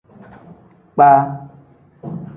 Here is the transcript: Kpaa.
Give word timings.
Kpaa. 0.93 1.21